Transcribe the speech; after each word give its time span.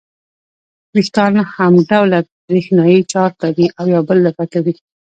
وېښتان 0.93 1.33
همډوله 1.55 2.19
برېښنايي 2.47 2.99
چارج 3.11 3.33
لري 3.43 3.65
او 3.77 3.85
یو 3.93 4.01
بل 4.07 4.17
دفع 4.25 4.45
کوي. 4.53 4.73